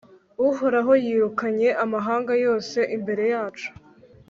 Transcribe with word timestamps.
uhoraho 0.47 0.93
yirukanye 1.05 1.69
amahanga 1.83 2.33
yose 2.45 2.79
imbere 2.95 3.23
yacu 3.33 3.69